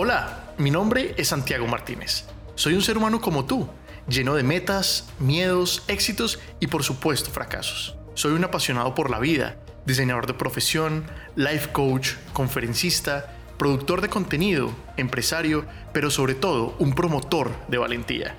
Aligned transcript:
Hola, 0.00 0.54
mi 0.58 0.70
nombre 0.70 1.12
es 1.16 1.26
Santiago 1.26 1.66
Martínez. 1.66 2.22
Soy 2.54 2.74
un 2.74 2.82
ser 2.82 2.96
humano 2.96 3.20
como 3.20 3.46
tú, 3.46 3.68
lleno 4.06 4.36
de 4.36 4.44
metas, 4.44 5.08
miedos, 5.18 5.82
éxitos 5.88 6.38
y 6.60 6.68
por 6.68 6.84
supuesto 6.84 7.30
fracasos. 7.30 7.96
Soy 8.14 8.30
un 8.30 8.44
apasionado 8.44 8.94
por 8.94 9.10
la 9.10 9.18
vida, 9.18 9.56
diseñador 9.86 10.28
de 10.28 10.34
profesión, 10.34 11.04
life 11.34 11.72
coach, 11.72 12.12
conferencista, 12.32 13.34
productor 13.58 14.00
de 14.00 14.08
contenido, 14.08 14.70
empresario, 14.96 15.64
pero 15.92 16.12
sobre 16.12 16.36
todo 16.36 16.76
un 16.78 16.94
promotor 16.94 17.50
de 17.66 17.78
valentía. 17.78 18.36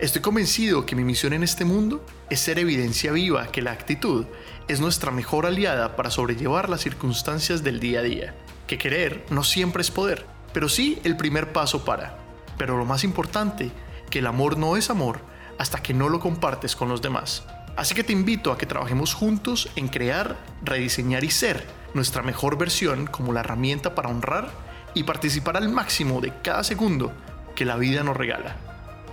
Estoy 0.00 0.20
convencido 0.20 0.84
que 0.84 0.96
mi 0.96 1.04
misión 1.04 1.32
en 1.32 1.44
este 1.44 1.64
mundo 1.64 2.04
es 2.28 2.40
ser 2.40 2.58
evidencia 2.58 3.12
viva 3.12 3.52
que 3.52 3.62
la 3.62 3.70
actitud 3.70 4.26
es 4.66 4.80
nuestra 4.80 5.12
mejor 5.12 5.46
aliada 5.46 5.94
para 5.94 6.10
sobrellevar 6.10 6.68
las 6.68 6.80
circunstancias 6.80 7.62
del 7.62 7.78
día 7.78 8.00
a 8.00 8.02
día, 8.02 8.34
que 8.66 8.78
querer 8.78 9.24
no 9.30 9.44
siempre 9.44 9.82
es 9.82 9.92
poder 9.92 10.37
pero 10.58 10.68
sí 10.68 10.98
el 11.04 11.16
primer 11.16 11.52
paso 11.52 11.84
para. 11.84 12.18
Pero 12.56 12.76
lo 12.76 12.84
más 12.84 13.04
importante, 13.04 13.70
que 14.10 14.18
el 14.18 14.26
amor 14.26 14.58
no 14.58 14.76
es 14.76 14.90
amor 14.90 15.20
hasta 15.56 15.80
que 15.80 15.94
no 15.94 16.08
lo 16.08 16.18
compartes 16.18 16.74
con 16.74 16.88
los 16.88 17.00
demás. 17.00 17.44
Así 17.76 17.94
que 17.94 18.02
te 18.02 18.12
invito 18.12 18.50
a 18.50 18.58
que 18.58 18.66
trabajemos 18.66 19.14
juntos 19.14 19.68
en 19.76 19.86
crear, 19.86 20.36
rediseñar 20.64 21.22
y 21.22 21.30
ser 21.30 21.64
nuestra 21.94 22.24
mejor 22.24 22.58
versión 22.58 23.06
como 23.06 23.32
la 23.32 23.38
herramienta 23.38 23.94
para 23.94 24.08
honrar 24.08 24.50
y 24.94 25.04
participar 25.04 25.56
al 25.56 25.68
máximo 25.68 26.20
de 26.20 26.32
cada 26.42 26.64
segundo 26.64 27.12
que 27.54 27.64
la 27.64 27.76
vida 27.76 28.02
nos 28.02 28.16
regala. 28.16 28.56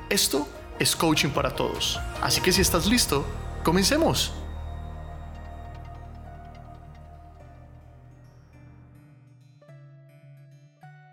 Esto 0.10 0.50
es 0.80 0.96
coaching 0.96 1.30
para 1.30 1.52
todos. 1.52 2.00
Así 2.24 2.42
que 2.42 2.54
si 2.54 2.62
estás 2.62 2.88
listo, 2.88 3.24
comencemos. 3.64 4.34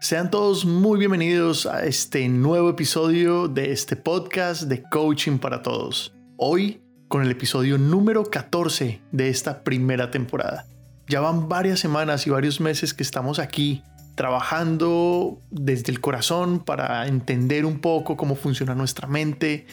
Sean 0.02 0.32
todos 0.32 0.64
muy 0.64 0.98
bienvenidos 0.98 1.64
a 1.64 1.84
este 1.84 2.28
nuevo 2.28 2.68
episodio 2.68 3.46
de 3.46 3.70
este 3.70 3.94
podcast 3.94 4.62
de 4.62 4.82
Coaching 4.82 5.38
para 5.38 5.62
Todos. 5.62 6.12
Hoy 6.36 6.82
con 7.06 7.22
el 7.22 7.30
episodio 7.30 7.78
número 7.78 8.24
14 8.24 9.00
de 9.12 9.28
esta 9.28 9.62
primera 9.62 10.10
temporada. 10.10 10.66
Ya 11.06 11.20
van 11.20 11.48
varias 11.48 11.78
semanas 11.78 12.26
y 12.26 12.30
varios 12.30 12.60
meses 12.60 12.94
que 12.94 13.04
estamos 13.04 13.38
aquí 13.38 13.84
trabajando 14.16 15.38
desde 15.52 15.92
el 15.92 16.00
corazón 16.00 16.64
para 16.64 17.06
entender 17.06 17.64
un 17.64 17.78
poco 17.80 18.16
cómo 18.16 18.34
funciona 18.34 18.74
nuestra 18.74 19.06
mente, 19.06 19.66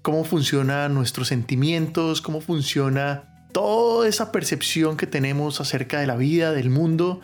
cómo 0.00 0.22
funcionan 0.22 0.94
nuestros 0.94 1.26
sentimientos, 1.26 2.22
cómo 2.22 2.40
funciona 2.40 3.48
toda 3.50 4.06
esa 4.06 4.30
percepción 4.30 4.96
que 4.96 5.08
tenemos 5.08 5.60
acerca 5.60 5.98
de 5.98 6.06
la 6.06 6.14
vida, 6.14 6.52
del 6.52 6.70
mundo 6.70 7.20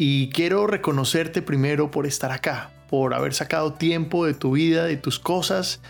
y 0.00 0.28
quiero 0.28 0.68
reconocerte 0.68 1.42
primero 1.42 1.90
por 1.90 2.06
estar 2.06 2.30
acá, 2.30 2.70
por 2.88 3.14
haber 3.14 3.34
sacado 3.34 3.72
tiempo 3.72 4.26
de 4.26 4.32
tu 4.32 4.52
vida, 4.52 4.84
de 4.84 4.96
tus 4.96 5.18
cosas, 5.18 5.80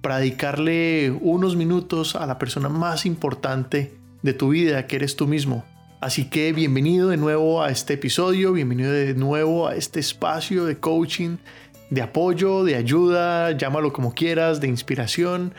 para 0.00 0.16
dedicarle 0.16 1.10
unos 1.20 1.54
minutos 1.54 2.16
a 2.16 2.24
la 2.24 2.38
persona 2.38 2.70
más 2.70 3.04
importante 3.04 3.92
de 4.22 4.32
tu 4.32 4.48
vida, 4.48 4.86
que 4.86 4.96
eres 4.96 5.16
tú 5.16 5.26
mismo. 5.26 5.66
Así 6.00 6.30
que 6.30 6.54
bienvenido 6.54 7.10
de 7.10 7.18
nuevo 7.18 7.62
a 7.62 7.68
este 7.68 7.92
episodio, 7.92 8.54
bienvenido 8.54 8.90
de 8.90 9.12
nuevo 9.12 9.68
a 9.68 9.74
este 9.74 10.00
espacio 10.00 10.64
de 10.64 10.78
coaching, 10.78 11.36
de 11.90 12.00
apoyo, 12.00 12.64
de 12.64 12.74
ayuda, 12.74 13.50
llámalo 13.50 13.92
como 13.92 14.14
quieras, 14.14 14.62
de 14.62 14.68
inspiración. 14.68 15.52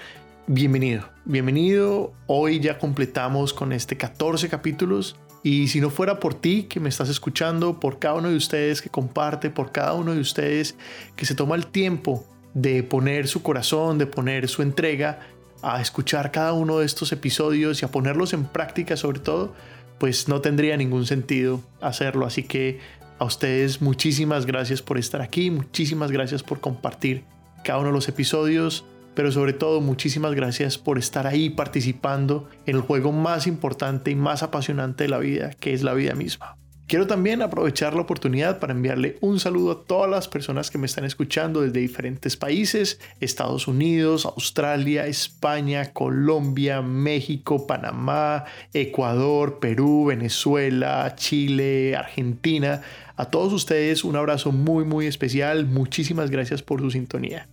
Bienvenido, 0.47 1.07
bienvenido. 1.25 2.11
Hoy 2.25 2.59
ya 2.59 2.79
completamos 2.79 3.53
con 3.53 3.71
este 3.71 3.97
14 3.97 4.49
capítulos 4.49 5.15
y 5.43 5.69
si 5.69 5.79
no 5.79 5.89
fuera 5.89 6.19
por 6.19 6.33
ti 6.33 6.63
que 6.63 6.79
me 6.79 6.89
estás 6.89 7.09
escuchando, 7.09 7.79
por 7.79 7.99
cada 7.99 8.15
uno 8.15 8.29
de 8.29 8.35
ustedes 8.35 8.81
que 8.81 8.89
comparte, 8.89 9.49
por 9.49 9.71
cada 9.71 9.93
uno 9.93 10.13
de 10.13 10.19
ustedes 10.19 10.75
que 11.15 11.25
se 11.25 11.35
toma 11.35 11.55
el 11.55 11.67
tiempo 11.67 12.25
de 12.53 12.83
poner 12.83 13.27
su 13.27 13.41
corazón, 13.41 13.97
de 13.97 14.05
poner 14.05 14.49
su 14.49 14.61
entrega 14.61 15.19
a 15.61 15.81
escuchar 15.81 16.31
cada 16.31 16.53
uno 16.53 16.79
de 16.79 16.85
estos 16.85 17.11
episodios 17.11 17.81
y 17.81 17.85
a 17.85 17.91
ponerlos 17.91 18.33
en 18.33 18.45
práctica 18.45 18.97
sobre 18.97 19.19
todo, 19.19 19.53
pues 19.97 20.27
no 20.27 20.41
tendría 20.41 20.77
ningún 20.77 21.05
sentido 21.05 21.61
hacerlo. 21.81 22.25
Así 22.25 22.43
que 22.43 22.79
a 23.17 23.25
ustedes 23.25 23.81
muchísimas 23.81 24.45
gracias 24.45 24.81
por 24.81 24.97
estar 24.97 25.21
aquí, 25.21 25.51
muchísimas 25.51 26.11
gracias 26.11 26.43
por 26.43 26.59
compartir 26.59 27.23
cada 27.63 27.79
uno 27.79 27.89
de 27.89 27.93
los 27.93 28.07
episodios 28.07 28.85
pero 29.19 29.33
sobre 29.33 29.51
todo 29.51 29.81
muchísimas 29.81 30.33
gracias 30.33 30.77
por 30.77 30.97
estar 30.97 31.27
ahí 31.27 31.49
participando 31.49 32.47
en 32.65 32.77
el 32.77 32.81
juego 32.81 33.11
más 33.11 33.47
importante 33.47 34.11
y 34.11 34.15
más 34.15 34.43
apasionante 34.43 35.03
de 35.03 35.09
la 35.09 35.17
vida, 35.17 35.49
que 35.59 35.73
es 35.73 35.83
la 35.83 35.93
vida 35.93 36.13
misma. 36.13 36.55
Quiero 36.87 37.05
también 37.05 37.41
aprovechar 37.41 37.95
la 37.95 38.03
oportunidad 38.03 38.59
para 38.59 38.71
enviarle 38.71 39.17
un 39.19 39.37
saludo 39.41 39.71
a 39.71 39.83
todas 39.83 40.09
las 40.09 40.29
personas 40.29 40.71
que 40.71 40.77
me 40.77 40.85
están 40.85 41.03
escuchando 41.03 41.59
desde 41.59 41.81
diferentes 41.81 42.37
países, 42.37 43.01
Estados 43.19 43.67
Unidos, 43.67 44.25
Australia, 44.25 45.05
España, 45.05 45.91
Colombia, 45.91 46.81
México, 46.81 47.67
Panamá, 47.67 48.45
Ecuador, 48.71 49.59
Perú, 49.59 50.05
Venezuela, 50.05 51.13
Chile, 51.17 51.93
Argentina. 51.97 52.83
A 53.17 53.25
todos 53.25 53.51
ustedes 53.51 54.05
un 54.05 54.15
abrazo 54.15 54.53
muy 54.53 54.85
muy 54.85 55.07
especial, 55.07 55.65
muchísimas 55.65 56.31
gracias 56.31 56.63
por 56.63 56.79
su 56.79 56.89
sintonía. 56.89 57.49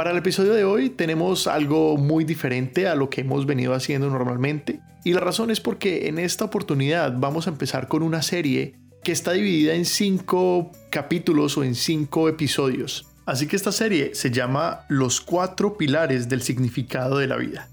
Para 0.00 0.12
el 0.12 0.16
episodio 0.16 0.54
de 0.54 0.64
hoy 0.64 0.88
tenemos 0.88 1.46
algo 1.46 1.98
muy 1.98 2.24
diferente 2.24 2.88
a 2.88 2.94
lo 2.94 3.10
que 3.10 3.20
hemos 3.20 3.44
venido 3.44 3.74
haciendo 3.74 4.08
normalmente 4.08 4.80
y 5.04 5.12
la 5.12 5.20
razón 5.20 5.50
es 5.50 5.60
porque 5.60 6.08
en 6.08 6.18
esta 6.18 6.46
oportunidad 6.46 7.12
vamos 7.18 7.46
a 7.46 7.50
empezar 7.50 7.86
con 7.86 8.02
una 8.02 8.22
serie 8.22 8.76
que 9.04 9.12
está 9.12 9.32
dividida 9.32 9.74
en 9.74 9.84
cinco 9.84 10.72
capítulos 10.90 11.58
o 11.58 11.64
en 11.64 11.74
cinco 11.74 12.30
episodios. 12.30 13.08
Así 13.26 13.46
que 13.46 13.56
esta 13.56 13.72
serie 13.72 14.14
se 14.14 14.30
llama 14.30 14.86
Los 14.88 15.20
cuatro 15.20 15.76
pilares 15.76 16.30
del 16.30 16.40
significado 16.40 17.18
de 17.18 17.26
la 17.26 17.36
vida. 17.36 17.68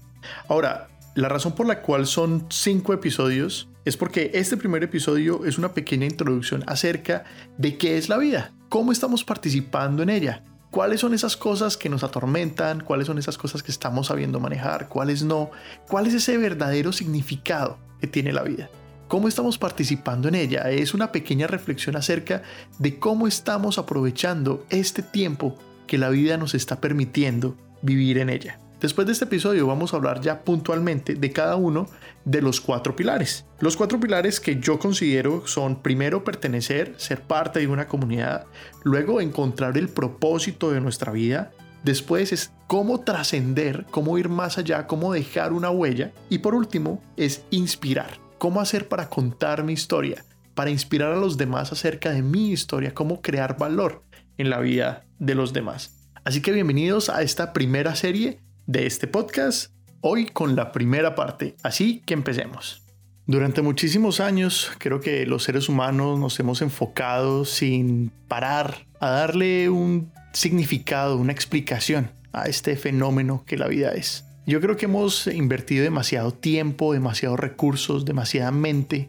Ahora, 0.48 0.88
la 1.14 1.30
razón 1.30 1.54
por 1.54 1.66
la 1.66 1.80
cual 1.80 2.06
son 2.06 2.44
cinco 2.50 2.92
episodios 2.92 3.70
es 3.86 3.96
porque 3.96 4.32
este 4.34 4.58
primer 4.58 4.82
episodio 4.82 5.46
es 5.46 5.56
una 5.56 5.72
pequeña 5.72 6.04
introducción 6.04 6.62
acerca 6.66 7.24
de 7.56 7.78
qué 7.78 7.96
es 7.96 8.10
la 8.10 8.18
vida, 8.18 8.52
cómo 8.68 8.92
estamos 8.92 9.24
participando 9.24 10.02
en 10.02 10.10
ella, 10.10 10.44
cuáles 10.70 11.00
son 11.00 11.14
esas 11.14 11.36
cosas 11.36 11.76
que 11.76 11.88
nos 11.88 12.02
atormentan, 12.02 12.80
cuáles 12.80 13.06
son 13.06 13.18
esas 13.18 13.38
cosas 13.38 13.62
que 13.62 13.70
estamos 13.70 14.08
sabiendo 14.08 14.40
manejar, 14.40 14.88
cuáles 14.88 15.22
no, 15.22 15.50
cuál 15.88 16.06
es 16.06 16.14
ese 16.14 16.36
verdadero 16.36 16.92
significado 16.92 17.78
que 18.00 18.06
tiene 18.06 18.32
la 18.32 18.42
vida. 18.42 18.70
¿Cómo 19.08 19.26
estamos 19.26 19.56
participando 19.56 20.28
en 20.28 20.34
ella? 20.34 20.70
Es 20.70 20.92
una 20.92 21.12
pequeña 21.12 21.46
reflexión 21.46 21.96
acerca 21.96 22.42
de 22.78 22.98
cómo 22.98 23.26
estamos 23.26 23.78
aprovechando 23.78 24.66
este 24.68 25.02
tiempo 25.02 25.56
que 25.86 25.96
la 25.96 26.10
vida 26.10 26.36
nos 26.36 26.54
está 26.54 26.80
permitiendo 26.80 27.56
vivir 27.80 28.18
en 28.18 28.28
ella. 28.28 28.60
Después 28.80 29.08
de 29.08 29.12
este 29.12 29.24
episodio 29.24 29.66
vamos 29.66 29.92
a 29.92 29.96
hablar 29.96 30.20
ya 30.20 30.44
puntualmente 30.44 31.16
de 31.16 31.32
cada 31.32 31.56
uno 31.56 31.86
de 32.24 32.40
los 32.40 32.60
cuatro 32.60 32.94
pilares. 32.94 33.44
Los 33.58 33.76
cuatro 33.76 33.98
pilares 33.98 34.38
que 34.38 34.60
yo 34.60 34.78
considero 34.78 35.44
son 35.48 35.82
primero 35.82 36.22
pertenecer, 36.22 36.94
ser 36.96 37.22
parte 37.22 37.58
de 37.58 37.66
una 37.66 37.88
comunidad, 37.88 38.44
luego 38.84 39.20
encontrar 39.20 39.76
el 39.76 39.88
propósito 39.88 40.70
de 40.70 40.80
nuestra 40.80 41.10
vida, 41.10 41.50
después 41.82 42.32
es 42.32 42.52
cómo 42.68 43.00
trascender, 43.00 43.84
cómo 43.90 44.16
ir 44.16 44.28
más 44.28 44.58
allá, 44.58 44.86
cómo 44.86 45.12
dejar 45.12 45.52
una 45.52 45.70
huella 45.70 46.12
y 46.30 46.38
por 46.38 46.54
último 46.54 47.02
es 47.16 47.42
inspirar, 47.50 48.20
cómo 48.38 48.60
hacer 48.60 48.86
para 48.86 49.08
contar 49.08 49.64
mi 49.64 49.72
historia, 49.72 50.24
para 50.54 50.70
inspirar 50.70 51.10
a 51.10 51.16
los 51.16 51.36
demás 51.36 51.72
acerca 51.72 52.12
de 52.12 52.22
mi 52.22 52.52
historia, 52.52 52.94
cómo 52.94 53.22
crear 53.22 53.58
valor 53.58 54.04
en 54.36 54.50
la 54.50 54.60
vida 54.60 55.04
de 55.18 55.34
los 55.34 55.52
demás. 55.52 55.96
Así 56.22 56.42
que 56.42 56.52
bienvenidos 56.52 57.08
a 57.08 57.22
esta 57.22 57.52
primera 57.52 57.96
serie 57.96 58.38
de 58.68 58.86
este 58.86 59.06
podcast, 59.06 59.72
hoy 60.02 60.26
con 60.26 60.54
la 60.54 60.72
primera 60.72 61.14
parte, 61.14 61.56
así 61.62 62.02
que 62.04 62.12
empecemos. 62.12 62.82
Durante 63.26 63.62
muchísimos 63.62 64.20
años 64.20 64.70
creo 64.78 65.00
que 65.00 65.24
los 65.24 65.44
seres 65.44 65.70
humanos 65.70 66.18
nos 66.18 66.38
hemos 66.38 66.60
enfocado 66.60 67.46
sin 67.46 68.12
parar 68.28 68.86
a 69.00 69.08
darle 69.08 69.70
un 69.70 70.12
significado, 70.34 71.16
una 71.16 71.32
explicación 71.32 72.10
a 72.34 72.44
este 72.44 72.76
fenómeno 72.76 73.42
que 73.46 73.56
la 73.56 73.68
vida 73.68 73.92
es. 73.92 74.26
Yo 74.46 74.60
creo 74.60 74.76
que 74.76 74.84
hemos 74.84 75.26
invertido 75.28 75.82
demasiado 75.82 76.32
tiempo, 76.32 76.92
demasiados 76.92 77.40
recursos, 77.40 78.04
demasiada 78.04 78.50
mente 78.50 79.08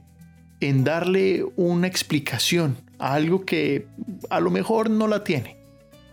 en 0.61 0.85
darle 0.85 1.43
una 1.57 1.87
explicación 1.87 2.77
a 2.97 3.13
algo 3.13 3.43
que 3.43 3.87
a 4.29 4.39
lo 4.39 4.51
mejor 4.51 4.89
no 4.89 5.09
la 5.09 5.25
tiene, 5.25 5.57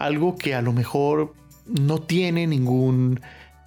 algo 0.00 0.36
que 0.36 0.56
a 0.56 0.62
lo 0.62 0.72
mejor 0.72 1.32
no 1.66 1.98
tiene 1.98 2.46
ningún, 2.46 3.20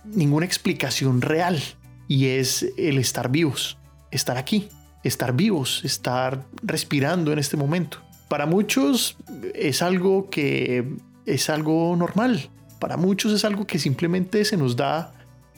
ninguna 0.03 0.45
explicación 0.45 1.21
real 1.21 1.61
y 2.07 2.27
es 2.27 2.65
el 2.77 2.97
estar 2.97 3.29
vivos, 3.29 3.77
estar 4.11 4.37
aquí, 4.37 4.69
estar 5.03 5.33
vivos, 5.33 5.81
estar 5.83 6.45
respirando 6.61 7.31
en 7.31 7.39
este 7.39 7.57
momento. 7.57 7.99
Para 8.27 8.45
muchos 8.45 9.17
es 9.53 9.81
algo 9.81 10.29
que 10.29 10.97
es 11.25 11.49
algo 11.49 11.95
normal, 11.95 12.49
para 12.79 12.97
muchos 12.97 13.33
es 13.33 13.45
algo 13.45 13.67
que 13.67 13.79
simplemente 13.79 14.45
se 14.45 14.57
nos 14.57 14.75
da 14.75 15.13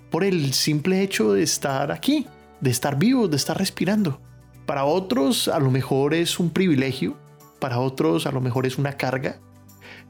por 0.09 0.23
el 0.23 0.53
simple 0.53 1.01
hecho 1.01 1.33
de 1.33 1.43
estar 1.43 1.91
aquí, 1.91 2.27
de 2.59 2.69
estar 2.69 2.97
vivos, 2.97 3.29
de 3.29 3.37
estar 3.37 3.57
respirando. 3.57 4.19
Para 4.65 4.85
otros 4.85 5.47
a 5.47 5.59
lo 5.59 5.71
mejor 5.71 6.13
es 6.13 6.39
un 6.39 6.49
privilegio, 6.49 7.17
para 7.59 7.79
otros 7.79 8.25
a 8.25 8.31
lo 8.31 8.41
mejor 8.41 8.65
es 8.65 8.77
una 8.77 8.93
carga, 8.93 9.39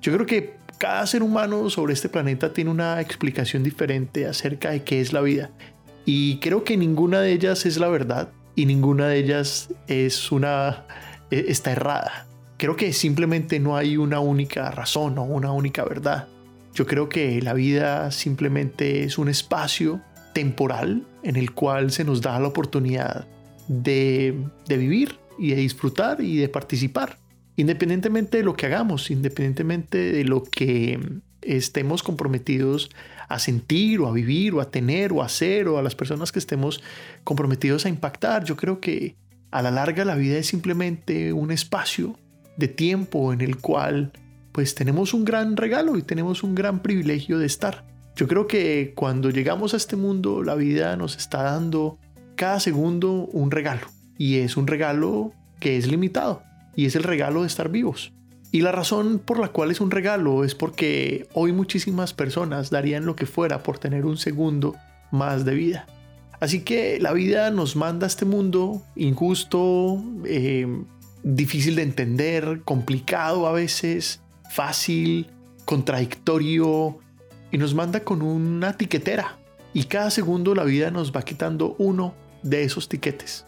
Yo 0.01 0.11
creo 0.13 0.25
que 0.25 0.57
cada 0.81 1.05
ser 1.05 1.21
humano 1.21 1.69
sobre 1.69 1.93
este 1.93 2.09
planeta 2.09 2.53
tiene 2.53 2.71
una 2.71 2.99
explicación 3.01 3.61
diferente 3.61 4.25
acerca 4.25 4.71
de 4.71 4.83
qué 4.83 4.99
es 4.99 5.13
la 5.13 5.21
vida. 5.21 5.51
Y 6.05 6.39
creo 6.39 6.63
que 6.63 6.75
ninguna 6.75 7.21
de 7.21 7.33
ellas 7.33 7.67
es 7.67 7.77
la 7.77 7.87
verdad 7.87 8.29
y 8.55 8.65
ninguna 8.65 9.07
de 9.07 9.19
ellas 9.19 9.69
es 9.87 10.31
una 10.31 10.87
e, 11.29 11.45
está 11.49 11.73
errada. 11.73 12.25
Creo 12.57 12.77
que 12.77 12.93
simplemente 12.93 13.59
no 13.59 13.77
hay 13.77 13.95
una 13.95 14.21
única 14.21 14.71
razón 14.71 15.19
o 15.19 15.23
una 15.23 15.51
única 15.51 15.83
verdad. 15.83 16.27
Yo 16.73 16.87
creo 16.87 17.09
que 17.09 17.39
la 17.43 17.53
vida 17.53 18.09
simplemente 18.09 19.03
es 19.03 19.19
un 19.19 19.29
espacio 19.29 20.01
temporal 20.33 21.05
en 21.21 21.35
el 21.35 21.51
cual 21.51 21.91
se 21.91 22.03
nos 22.03 22.21
da 22.21 22.39
la 22.39 22.47
oportunidad 22.47 23.27
de, 23.67 24.35
de 24.67 24.77
vivir 24.77 25.19
y 25.37 25.51
de 25.51 25.57
disfrutar 25.57 26.21
y 26.21 26.37
de 26.37 26.49
participar, 26.49 27.19
independientemente 27.55 28.37
de 28.37 28.43
lo 28.43 28.55
que 28.55 28.65
hagamos, 28.65 29.11
independientemente 29.11 29.97
de 30.11 30.23
lo 30.23 30.43
que 30.43 30.99
estemos 31.41 32.03
comprometidos 32.03 32.89
a 33.27 33.39
sentir 33.39 33.99
o 33.99 34.07
a 34.07 34.11
vivir 34.11 34.53
o 34.53 34.61
a 34.61 34.69
tener 34.69 35.13
o 35.13 35.21
a 35.21 35.25
hacer 35.25 35.67
o 35.67 35.77
a 35.77 35.81
las 35.81 35.95
personas 35.95 36.31
que 36.31 36.39
estemos 36.39 36.81
comprometidos 37.23 37.85
a 37.85 37.89
impactar. 37.89 38.43
Yo 38.43 38.55
creo 38.55 38.79
que 38.79 39.15
a 39.51 39.61
la 39.61 39.71
larga 39.71 40.05
la 40.05 40.15
vida 40.15 40.37
es 40.37 40.47
simplemente 40.47 41.33
un 41.33 41.51
espacio 41.51 42.17
de 42.57 42.67
tiempo 42.67 43.33
en 43.33 43.41
el 43.41 43.57
cual 43.57 44.11
pues 44.51 44.75
tenemos 44.75 45.13
un 45.13 45.23
gran 45.23 45.55
regalo 45.55 45.97
y 45.97 46.03
tenemos 46.03 46.43
un 46.43 46.55
gran 46.55 46.81
privilegio 46.81 47.39
de 47.39 47.45
estar. 47.45 47.85
Yo 48.15 48.27
creo 48.27 48.47
que 48.47 48.93
cuando 48.95 49.29
llegamos 49.29 49.73
a 49.73 49.77
este 49.77 49.95
mundo 49.95 50.43
la 50.43 50.55
vida 50.55 50.95
nos 50.97 51.17
está 51.17 51.43
dando 51.43 51.97
cada 52.35 52.59
segundo 52.59 53.27
un 53.31 53.51
regalo 53.51 53.87
y 54.17 54.37
es 54.37 54.57
un 54.57 54.67
regalo 54.67 55.33
que 55.59 55.77
es 55.77 55.87
limitado 55.87 56.43
y 56.81 56.87
es 56.87 56.95
el 56.95 57.03
regalo 57.03 57.41
de 57.41 57.47
estar 57.47 57.69
vivos. 57.69 58.11
Y 58.51 58.61
la 58.61 58.71
razón 58.71 59.19
por 59.19 59.39
la 59.39 59.49
cual 59.49 59.69
es 59.69 59.81
un 59.81 59.91
regalo 59.91 60.43
es 60.43 60.55
porque 60.55 61.27
hoy 61.33 61.51
muchísimas 61.51 62.11
personas 62.11 62.71
darían 62.71 63.05
lo 63.05 63.15
que 63.15 63.27
fuera 63.27 63.61
por 63.61 63.77
tener 63.77 64.03
un 64.03 64.17
segundo 64.17 64.75
más 65.11 65.45
de 65.45 65.53
vida. 65.53 65.85
Así 66.39 66.61
que 66.61 66.99
la 66.99 67.13
vida 67.13 67.51
nos 67.51 67.75
manda 67.75 68.07
a 68.07 68.09
este 68.09 68.25
mundo 68.25 68.81
injusto, 68.95 70.03
eh, 70.25 70.65
difícil 71.21 71.75
de 71.75 71.83
entender, 71.83 72.61
complicado 72.65 73.45
a 73.45 73.51
veces, 73.51 74.21
fácil, 74.49 75.27
contradictorio, 75.65 76.97
y 77.51 77.59
nos 77.59 77.75
manda 77.75 77.99
con 77.99 78.23
una 78.23 78.75
tiquetera. 78.75 79.37
Y 79.71 79.83
cada 79.83 80.09
segundo 80.09 80.55
la 80.55 80.63
vida 80.63 80.89
nos 80.89 81.11
va 81.11 81.21
quitando 81.21 81.75
uno 81.77 82.15
de 82.41 82.63
esos 82.63 82.89
tiquetes. 82.89 83.45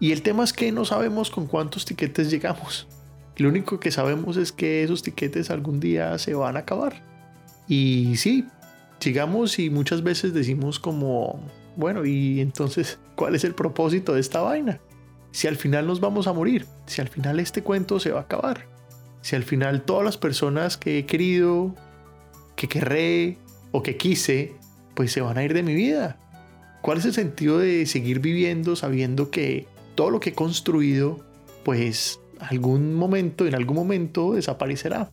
Y 0.00 0.12
el 0.12 0.22
tema 0.22 0.44
es 0.44 0.54
que 0.54 0.72
no 0.72 0.86
sabemos 0.86 1.30
con 1.30 1.46
cuántos 1.46 1.84
tiquetes 1.84 2.30
llegamos. 2.30 2.88
Lo 3.36 3.50
único 3.50 3.78
que 3.78 3.90
sabemos 3.90 4.38
es 4.38 4.50
que 4.50 4.82
esos 4.82 5.02
tiquetes 5.02 5.50
algún 5.50 5.78
día 5.78 6.18
se 6.18 6.34
van 6.34 6.56
a 6.56 6.60
acabar. 6.60 7.02
Y 7.68 8.16
sí, 8.16 8.46
llegamos 8.98 9.58
y 9.58 9.68
muchas 9.70 10.02
veces 10.02 10.32
decimos 10.32 10.80
como, 10.80 11.40
bueno, 11.76 12.04
y 12.06 12.40
entonces, 12.40 12.98
¿cuál 13.14 13.34
es 13.34 13.44
el 13.44 13.54
propósito 13.54 14.14
de 14.14 14.20
esta 14.20 14.40
vaina? 14.40 14.80
Si 15.32 15.46
al 15.46 15.56
final 15.56 15.86
nos 15.86 16.00
vamos 16.00 16.26
a 16.26 16.32
morir, 16.32 16.66
si 16.86 17.00
al 17.00 17.08
final 17.08 17.38
este 17.38 17.62
cuento 17.62 18.00
se 18.00 18.10
va 18.10 18.20
a 18.20 18.22
acabar, 18.22 18.66
si 19.20 19.36
al 19.36 19.44
final 19.44 19.82
todas 19.82 20.04
las 20.04 20.16
personas 20.16 20.76
que 20.76 20.98
he 20.98 21.06
querido, 21.06 21.74
que 22.56 22.68
querré 22.68 23.38
o 23.70 23.82
que 23.82 23.96
quise, 23.96 24.54
pues 24.94 25.12
se 25.12 25.20
van 25.20 25.38
a 25.38 25.44
ir 25.44 25.54
de 25.54 25.62
mi 25.62 25.74
vida. 25.74 26.18
¿Cuál 26.82 26.98
es 26.98 27.04
el 27.04 27.12
sentido 27.12 27.58
de 27.58 27.86
seguir 27.86 28.20
viviendo 28.20 28.74
sabiendo 28.76 29.30
que 29.30 29.66
todo 30.00 30.08
lo 30.08 30.18
que 30.18 30.30
he 30.30 30.34
construido, 30.34 31.18
pues 31.62 32.20
algún 32.38 32.94
momento, 32.94 33.46
en 33.46 33.54
algún 33.54 33.76
momento 33.76 34.32
desaparecerá. 34.32 35.12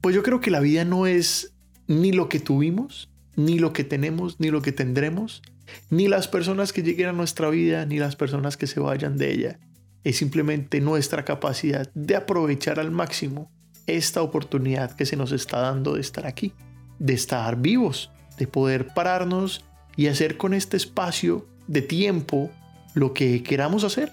Pues 0.00 0.14
yo 0.14 0.22
creo 0.22 0.40
que 0.40 0.52
la 0.52 0.60
vida 0.60 0.84
no 0.84 1.08
es 1.08 1.56
ni 1.88 2.12
lo 2.12 2.28
que 2.28 2.38
tuvimos, 2.38 3.10
ni 3.34 3.58
lo 3.58 3.72
que 3.72 3.82
tenemos, 3.82 4.38
ni 4.38 4.50
lo 4.50 4.62
que 4.62 4.70
tendremos, 4.70 5.42
ni 5.90 6.06
las 6.06 6.28
personas 6.28 6.72
que 6.72 6.84
lleguen 6.84 7.08
a 7.08 7.12
nuestra 7.12 7.50
vida, 7.50 7.86
ni 7.86 7.98
las 7.98 8.14
personas 8.14 8.56
que 8.56 8.68
se 8.68 8.78
vayan 8.78 9.18
de 9.18 9.32
ella. 9.32 9.58
Es 10.04 10.18
simplemente 10.18 10.80
nuestra 10.80 11.24
capacidad 11.24 11.90
de 11.92 12.14
aprovechar 12.14 12.78
al 12.78 12.92
máximo 12.92 13.50
esta 13.88 14.22
oportunidad 14.22 14.92
que 14.92 15.06
se 15.06 15.16
nos 15.16 15.32
está 15.32 15.58
dando 15.58 15.94
de 15.94 16.02
estar 16.02 16.24
aquí, 16.24 16.52
de 17.00 17.14
estar 17.14 17.60
vivos, 17.60 18.12
de 18.38 18.46
poder 18.46 18.94
pararnos 18.94 19.64
y 19.96 20.06
hacer 20.06 20.36
con 20.36 20.54
este 20.54 20.76
espacio 20.76 21.48
de 21.66 21.82
tiempo 21.82 22.52
lo 22.98 23.14
que 23.14 23.42
queramos 23.42 23.84
hacer 23.84 24.12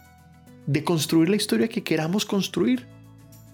de 0.67 0.83
construir 0.83 1.29
la 1.29 1.35
historia 1.35 1.67
que 1.67 1.83
queramos 1.83 2.25
construir. 2.25 2.87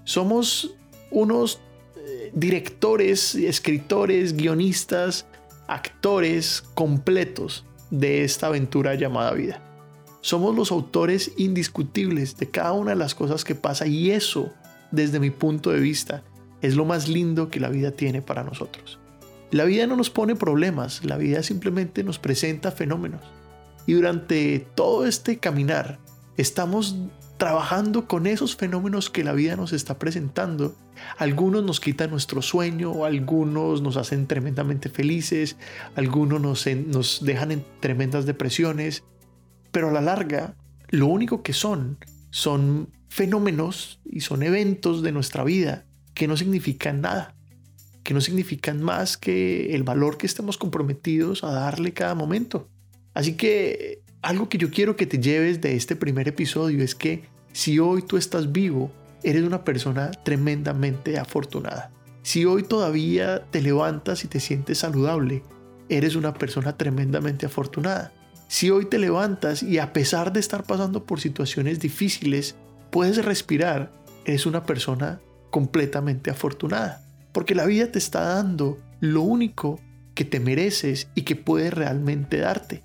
Somos 0.04 0.76
unos 1.10 1.60
eh, 1.98 2.32
directores, 2.34 3.36
escritores, 3.36 4.36
guionistas, 4.36 5.26
actores 5.68 6.64
completos 6.74 7.66
de 7.90 8.24
esta 8.24 8.48
aventura 8.48 8.96
llamada 8.96 9.34
vida. 9.34 9.62
Somos 10.22 10.56
los 10.56 10.72
autores 10.72 11.32
indiscutibles 11.38 12.38
de 12.38 12.50
cada 12.50 12.74
una 12.74 12.92
de 12.92 12.98
las 12.98 13.16
cosas 13.16 13.44
que 13.44 13.56
pasa 13.56 13.88
y 13.88 14.12
eso, 14.12 14.52
desde 14.92 15.20
mi 15.20 15.32
punto 15.32 15.72
de 15.72 15.80
vista, 15.80 16.24
es 16.62 16.76
lo 16.76 16.86
más 16.86 17.08
lindo 17.08 17.50
que 17.50 17.60
la 17.60 17.70
vida 17.70 17.92
tiene 17.92 18.22
para 18.22 18.44
nosotros. 18.44 19.00
La 19.50 19.66
vida 19.66 19.88
no 19.88 19.96
nos 19.96 20.10
pone 20.10 20.36
problemas, 20.36 21.04
la 21.04 21.18
vida 21.18 21.44
simplemente 21.44 22.04
nos 22.04 22.20
presenta 22.20 22.72
fenómenos. 22.72 23.22
Y 23.86 23.94
durante 23.94 24.68
todo 24.76 25.06
este 25.06 25.38
caminar 25.38 26.00
estamos 26.38 26.96
trabajando 27.42 28.08
con 28.08 28.28
esos 28.28 28.56
fenómenos 28.56 29.10
que 29.10 29.24
la 29.24 29.34
vida 29.34 29.56
nos 29.56 29.74
está 29.74 29.98
presentando. 29.98 30.76
Algunos 31.18 31.64
nos 31.64 31.80
quitan 31.80 32.12
nuestro 32.12 32.44
sueño, 32.44 33.04
algunos 33.04 33.82
nos 33.82 33.98
hacen 33.98 34.28
tremendamente 34.28 34.90
felices, 34.90 35.58
algunos 35.96 36.40
nos, 36.40 37.26
dejan 37.26 37.52
en 37.52 37.66
tremendas 37.80 38.28
depresiones, 38.28 39.04
pero 39.72 39.90
a 39.90 39.92
la 39.92 40.02
larga 40.02 40.54
lo 40.90 41.08
único 41.08 41.42
que 41.42 41.54
son 41.54 41.98
son 42.30 42.90
fenómenos 43.10 44.00
y 44.06 44.22
son 44.22 44.44
eventos 44.44 45.02
de 45.02 45.12
nuestra 45.12 45.44
vida 45.44 45.86
que 46.14 46.28
no 46.28 46.38
significan 46.38 47.02
nada, 47.02 47.34
que 48.04 48.14
no 48.14 48.22
significan 48.22 48.84
más 48.84 49.18
que 49.18 49.74
el 49.74 49.82
valor 49.82 50.20
que 50.20 50.28
estemos 50.28 50.60
comprometidos 50.60 51.44
a 51.44 51.52
darle 51.52 51.92
cada 51.94 52.14
momento. 52.14 52.70
Así 53.14 53.34
que 53.34 54.02
algo 54.22 54.50
que 54.50 54.58
yo 54.58 54.70
quiero 54.70 54.96
que 54.96 55.06
te 55.06 55.20
lleves 55.20 55.62
de 55.62 55.76
este 55.76 55.96
primer 55.96 56.28
episodio 56.28 56.84
es 56.84 56.96
que 56.96 57.24
si 57.54 57.80
hoy 57.80 58.02
tú 58.02 58.18
estás 58.18 58.52
vivo, 58.52 58.92
eres 59.24 59.44
una 59.44 59.64
persona 59.64 60.12
tremendamente 60.12 61.18
afortunada. 61.18 61.92
Si 62.24 62.46
hoy 62.46 62.64
todavía 62.64 63.46
te 63.50 63.62
levantas 63.62 64.24
y 64.24 64.28
te 64.28 64.40
sientes 64.40 64.80
saludable, 64.80 65.44
eres 65.90 66.16
una 66.16 66.34
persona 66.34 66.78
tremendamente 66.78 67.46
afortunada. 67.46 68.14
Si 68.48 68.70
hoy 68.70 68.86
te 68.86 69.00
levantas 69.00 69.64
y 69.64 69.80
a 69.80 69.92
pesar 69.92 70.32
de 70.32 70.40
estar 70.40 70.64
pasando 70.64 71.06
por 71.06 71.20
situaciones 71.20 71.80
difíciles, 71.80 72.56
puedes 72.92 73.24
respirar, 73.24 73.92
eres 74.26 74.46
una 74.46 74.66
persona 74.66 75.20
completamente 75.50 76.30
afortunada. 76.30 77.04
Porque 77.32 77.56
la 77.56 77.66
vida 77.66 77.92
te 77.92 78.00
está 78.00 78.22
dando 78.22 78.78
lo 79.00 79.22
único 79.22 79.80
que 80.14 80.26
te 80.26 80.40
mereces 80.40 81.08
y 81.16 81.24
que 81.24 81.36
puede 81.36 81.72
realmente 81.72 82.38
darte 82.38 82.84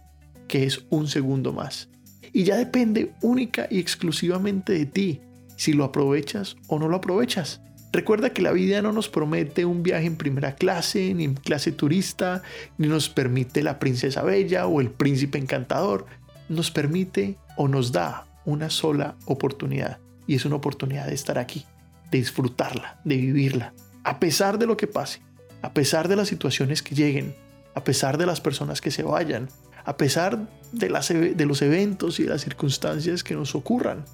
que 0.48 0.64
es 0.64 0.84
un 0.90 1.08
segundo 1.08 1.52
más. 1.52 1.88
Y 2.32 2.44
ya 2.44 2.56
depende 2.56 3.12
única 3.22 3.66
y 3.70 3.78
exclusivamente 3.78 4.72
de 4.72 4.86
ti 4.86 5.20
si 5.56 5.72
lo 5.72 5.84
aprovechas 5.84 6.56
o 6.68 6.78
no 6.78 6.88
lo 6.88 6.96
aprovechas. 6.96 7.60
Recuerda 7.92 8.30
que 8.30 8.42
la 8.42 8.52
vida 8.52 8.82
no 8.82 8.92
nos 8.92 9.08
promete 9.08 9.64
un 9.64 9.82
viaje 9.82 10.06
en 10.06 10.16
primera 10.16 10.54
clase, 10.54 11.14
ni 11.14 11.24
en 11.24 11.34
clase 11.34 11.72
turista, 11.72 12.42
ni 12.76 12.88
nos 12.88 13.08
permite 13.08 13.62
la 13.62 13.78
princesa 13.78 14.22
bella 14.22 14.66
o 14.66 14.80
el 14.80 14.90
príncipe 14.90 15.38
encantador. 15.38 16.04
Nos 16.50 16.70
permite 16.70 17.38
o 17.56 17.68
nos 17.68 17.92
da 17.92 18.26
una 18.44 18.68
sola 18.68 19.16
oportunidad. 19.24 19.98
Y 20.26 20.34
es 20.34 20.44
una 20.44 20.56
oportunidad 20.56 21.06
de 21.06 21.14
estar 21.14 21.38
aquí, 21.38 21.64
de 22.10 22.18
disfrutarla, 22.18 23.00
de 23.04 23.16
vivirla. 23.16 23.72
A 24.04 24.20
pesar 24.20 24.58
de 24.58 24.66
lo 24.66 24.76
que 24.76 24.88
pase, 24.88 25.20
a 25.62 25.72
pesar 25.72 26.08
de 26.08 26.16
las 26.16 26.28
situaciones 26.28 26.82
que 26.82 26.94
lleguen, 26.94 27.34
a 27.74 27.82
pesar 27.82 28.18
de 28.18 28.26
las 28.26 28.40
personas 28.40 28.80
que 28.80 28.90
se 28.90 29.04
vayan, 29.04 29.48
a 29.86 29.96
pesar 29.96 30.50
de, 30.72 30.90
las, 30.90 31.08
de 31.08 31.46
los 31.46 31.62
eventos 31.62 32.18
y 32.20 32.24
las 32.24 32.42
circunstancias 32.42 33.22
que 33.22 33.34
nos 33.34 33.54
ocurran, 33.54 34.04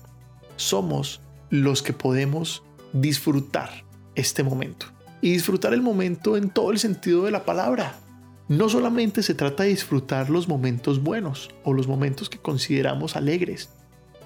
somos 0.56 1.20
los 1.50 1.82
que 1.82 1.94
podemos 1.94 2.62
disfrutar 2.92 3.70
este 4.14 4.42
momento. 4.42 4.86
Y 5.22 5.32
disfrutar 5.32 5.72
el 5.72 5.82
momento 5.82 6.36
en 6.36 6.50
todo 6.50 6.72
el 6.72 6.78
sentido 6.78 7.24
de 7.24 7.30
la 7.30 7.44
palabra. 7.44 7.96
No 8.48 8.68
solamente 8.68 9.22
se 9.22 9.34
trata 9.34 9.62
de 9.62 9.70
disfrutar 9.70 10.28
los 10.28 10.46
momentos 10.46 11.02
buenos 11.02 11.50
o 11.64 11.72
los 11.72 11.88
momentos 11.88 12.28
que 12.28 12.38
consideramos 12.38 13.16
alegres. 13.16 13.70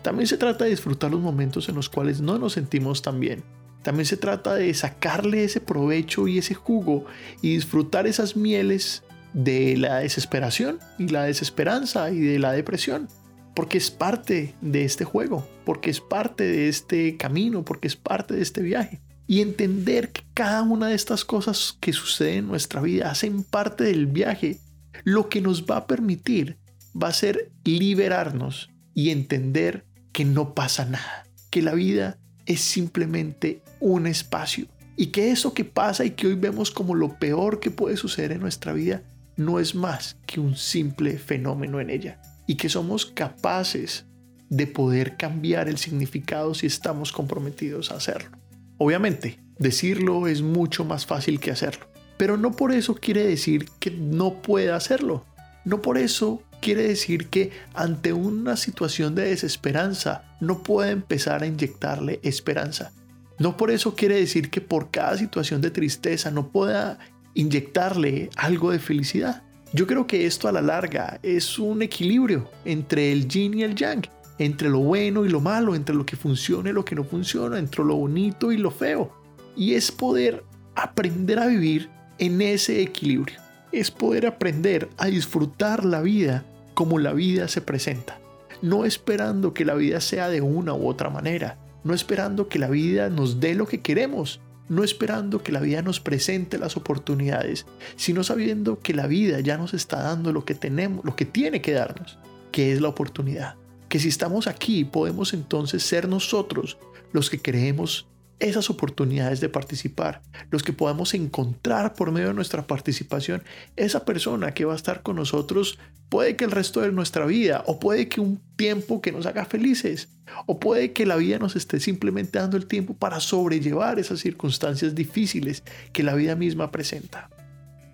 También 0.03 0.27
se 0.27 0.39
trata 0.39 0.65
de 0.65 0.71
disfrutar 0.71 1.13
los 1.13 1.21
momentos 1.21 1.69
en 1.69 1.77
los 1.77 1.89
cuales 1.89 2.21
no 2.21 2.39
nos 2.39 2.55
sentimos 2.55 3.03
tan 3.03 3.21
bien. 3.21 3.45
También 3.83 4.07
se 4.07 4.17
trata 4.17 4.55
de 4.55 4.75
sacarle 4.75 5.45
ese 5.45 5.61
provecho 5.61 6.27
y 6.27 6.39
ese 6.39 6.55
jugo 6.55 7.05
y 7.41 7.55
disfrutar 7.55 8.09
esas 8.09 8.35
mieles 8.35 9.05
de 9.37 9.77
la 9.77 9.99
desesperación 9.99 10.79
y 10.99 11.09
la 11.09 11.25
desesperanza 11.25 12.11
y 12.11 12.21
de 12.21 12.39
la 12.39 12.53
depresión, 12.53 13.07
porque 13.55 13.77
es 13.77 13.91
parte 13.91 14.55
de 14.63 14.85
este 14.85 15.05
juego, 15.05 15.47
porque 15.67 15.91
es 15.91 16.01
parte 16.01 16.45
de 16.45 16.69
este 16.69 17.19
camino, 17.19 17.63
porque 17.63 17.87
es 17.87 17.97
parte 17.97 18.35
de 18.35 18.43
este 18.43 18.63
viaje. 18.63 19.01
y 19.29 19.41
entender 19.41 20.13
que 20.13 20.23
cada 20.35 20.63
una 20.63 20.87
de 20.87 20.95
estas 20.95 21.25
cosas 21.25 21.77
que 21.81 21.93
suceden 21.93 22.39
en 22.39 22.47
nuestra 22.47 22.81
vida 22.81 23.11
hacen 23.11 23.43
parte 23.43 23.83
del 23.83 24.07
viaje, 24.07 24.61
lo 25.03 25.29
que 25.29 25.41
nos 25.41 25.65
va 25.65 25.79
a 25.79 25.87
permitir 25.89 26.59
va 26.95 27.09
a 27.09 27.13
ser 27.13 27.51
liberarnos 27.65 28.71
y 28.95 29.11
entender 29.11 29.85
que 30.13 30.25
no 30.25 30.55
pasa 30.55 30.85
nada, 30.85 31.27
que 31.51 31.61
la 31.61 31.75
vida 31.75 32.21
es 32.47 32.61
simplemente 32.61 33.63
un 33.81 34.07
espacio 34.07 34.69
y 34.97 35.09
que 35.09 35.33
eso 35.33 35.55
que 35.55 35.65
pasa 35.65 36.05
y 36.05 36.11
que 36.11 36.29
hoy 36.29 36.37
vemos 36.37 36.71
como 36.71 36.95
lo 36.95 37.19
peor 37.19 37.59
que 37.59 37.73
puede 37.73 37.97
suceder 37.97 38.31
en 38.31 38.41
nuestra 38.41 38.73
vida 38.73 39.03
no 39.37 39.61
es 39.61 39.75
más 39.75 40.17
que 40.27 40.41
un 40.41 40.57
simple 40.57 41.19
fenómeno 41.19 41.81
en 41.81 41.91
ella 41.91 42.21
y 42.47 42.57
que 42.57 42.69
somos 42.69 43.07
capaces 43.07 44.07
de 44.49 44.67
poder 44.67 45.17
cambiar 45.17 45.69
el 45.69 45.79
significado 45.79 46.55
si 46.55 46.67
estamos 46.67 47.13
comprometidos 47.13 47.91
a 47.91 47.97
hacerlo. 47.97 48.37
Obviamente, 48.79 49.41
decirlo 49.59 50.27
es 50.27 50.43
mucho 50.43 50.85
más 50.85 51.07
fácil 51.07 51.41
que 51.41 51.51
hacerlo, 51.51 51.87
pero 52.17 52.37
no 52.37 52.53
por 52.53 52.73
eso 52.73 52.95
quiere 52.95 53.27
decir 53.27 53.69
que 53.81 53.91
no 53.91 54.43
pueda 54.43 54.77
hacerlo. 54.77 55.25
No 55.65 55.83
por 55.83 55.99
eso 55.99 56.43
quiere 56.61 56.83
decir 56.83 57.29
que 57.29 57.51
ante 57.75 58.13
una 58.13 58.57
situación 58.57 59.15
de 59.15 59.31
desesperanza 59.31 60.37
no 60.41 60.63
pueda 60.63 60.91
empezar 60.91 61.43
a 61.43 61.47
inyectarle 61.47 62.21
esperanza. 62.23 62.93
No 63.39 63.57
por 63.57 63.71
eso 63.71 63.95
quiere 63.95 64.17
decir 64.17 64.51
que 64.51 64.61
por 64.61 64.91
cada 64.91 65.19
situación 65.19 65.61
de 65.61 65.71
tristeza 65.71 66.31
no 66.31 66.49
pueda 66.49 66.99
inyectarle 67.37 68.31
algo 68.37 68.73
de 68.73 68.81
felicidad. 68.81 69.43
Yo 69.73 69.87
creo 69.87 70.07
que 70.07 70.27
esto 70.27 70.49
a 70.49 70.53
la 70.53 70.63
larga 70.63 71.21
es 71.23 71.59
un 71.59 71.83
equilibrio 71.83 72.49
entre 72.65 73.13
el 73.13 73.29
yin 73.29 73.55
y 73.55 73.63
el 73.63 73.75
yang, 73.75 74.03
entre 74.39 74.71
lo 74.71 74.79
bueno 74.79 75.25
y 75.25 75.29
lo 75.29 75.41
malo, 75.41 75.75
entre 75.75 75.95
lo 75.95 76.07
que 76.07 76.17
funciona 76.17 76.71
y 76.71 76.73
lo 76.73 76.85
que 76.85 76.95
no 76.95 77.05
funciona, 77.05 77.59
entre 77.59 77.85
lo 77.85 77.97
bonito 77.97 78.53
y 78.53 78.57
lo 78.57 78.71
feo. 78.71 79.13
Y 79.55 79.75
es 79.75 79.93
poder 79.93 80.45
aprender 80.75 81.39
a 81.39 81.47
vivir 81.47 81.91
en 82.19 82.41
ese 82.41 82.81
equilibrio. 82.81 83.37
Es 83.71 83.91
poder 83.91 84.27
aprender 84.27 84.89
a 84.97 85.07
disfrutar 85.07 85.85
la 85.85 86.01
vida 86.01 86.45
como 86.75 86.99
la 86.99 87.13
vida 87.13 87.49
se 87.49 87.61
presenta. 87.61 88.19
No 88.63 88.87
esperando 88.87 89.53
que 89.53 89.67
la 89.67 89.75
vida 89.75 90.01
sea 90.01 90.31
de 90.31 90.41
una 90.41 90.73
u 90.73 90.89
otra 90.89 91.11
manera. 91.11 91.59
No 91.85 91.93
esperando 91.93 92.49
que 92.49 92.59
la 92.59 92.69
vida 92.69 93.11
nos 93.11 93.41
dé 93.41 93.55
lo 93.55 93.67
que 93.67 93.83
queremos. 93.83 94.41
No 94.69 94.83
esperando 94.83 95.43
que 95.43 95.53
la 95.53 95.61
vida 95.61 95.83
nos 95.83 96.01
presente 96.01 96.59
las 96.59 96.77
oportunidades, 96.77 97.67
sino 97.97 98.25
sabiendo 98.25 98.81
que 98.81 98.95
la 98.95 99.07
vida 99.07 99.41
ya 99.41 99.57
nos 99.57 99.75
está 99.75 100.03
dando 100.03 100.33
lo 100.33 100.45
que 100.45 100.55
tenemos, 100.55 101.05
lo 101.05 101.15
que 101.15 101.25
tiene 101.25 101.63
que 101.63 101.73
darnos, 101.73 102.19
que 102.51 102.73
es 102.73 102.81
la 102.81 102.89
oportunidad. 102.89 103.55
Que 103.89 104.01
si 104.01 104.09
estamos 104.09 104.47
aquí 104.47 104.85
podemos 104.85 105.35
entonces 105.35 105.83
ser 105.83 106.09
nosotros 106.09 106.79
los 107.13 107.31
que 107.31 107.41
creemos 107.41 108.07
esas 108.39 108.69
oportunidades 108.71 109.41
de 109.41 109.49
participar, 109.49 110.23
los 110.51 110.63
que 110.63 110.73
podamos 110.73 111.15
encontrar 111.15 111.95
por 111.95 112.13
medio 112.13 112.29
de 112.29 112.35
nuestra 112.35 112.67
participación 112.67 113.43
esa 113.77 114.05
persona 114.05 114.53
que 114.53 114.65
va 114.65 114.75
a 114.75 114.77
estar 114.77 115.03
con 115.03 115.17
nosotros, 115.17 115.79
puede 116.09 116.37
que 116.37 116.45
el 116.45 116.51
resto 116.51 116.81
de 116.81 116.93
nuestra 116.93 117.25
vida, 117.27 117.65
o 117.67 117.81
puede 117.81 118.09
que 118.09 118.21
un 118.21 118.41
tiempo 118.57 119.01
que 119.01 119.13
nos 119.13 119.27
haga 119.27 119.45
felices, 119.45 120.09
o 120.47 120.61
puede 120.61 120.93
que 120.93 121.07
la 121.07 121.17
vida 121.17 121.39
nos 121.39 121.57
esté 121.57 121.81
simplemente 121.81 122.39
dando 122.39 122.57
el 122.57 122.67
tiempo 122.67 122.95
para 122.95 123.21
sobrellevar 123.21 123.99
esas 123.99 124.21
circunstancias 124.21 124.95
difíciles 124.95 125.63
que 125.93 126.03
la 126.03 126.15
vida 126.15 126.37
misma 126.37 126.71
presenta. 126.71 127.31